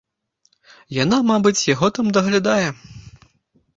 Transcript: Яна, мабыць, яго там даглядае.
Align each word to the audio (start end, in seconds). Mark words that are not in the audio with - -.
Яна, 1.03 1.19
мабыць, 1.31 1.65
яго 1.73 1.87
там 1.99 2.05
даглядае. 2.19 2.67